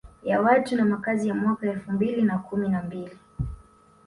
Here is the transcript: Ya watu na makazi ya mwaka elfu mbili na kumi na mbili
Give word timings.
Ya 0.23 0.41
watu 0.41 0.75
na 0.75 0.85
makazi 0.85 1.27
ya 1.27 1.35
mwaka 1.35 1.67
elfu 1.69 1.91
mbili 1.91 2.21
na 2.21 2.39
kumi 2.39 2.69
na 2.69 2.83
mbili 2.83 3.17